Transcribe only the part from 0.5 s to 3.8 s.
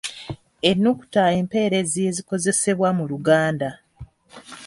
Ennukuta empeerezi ezikozesebwa mu Luganda.